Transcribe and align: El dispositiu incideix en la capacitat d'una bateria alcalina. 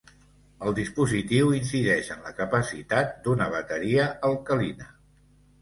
El 0.69 0.75
dispositiu 0.79 1.51
incideix 1.57 2.09
en 2.15 2.25
la 2.29 2.33
capacitat 2.39 3.13
d'una 3.27 3.51
bateria 3.59 4.09
alcalina. 4.31 4.91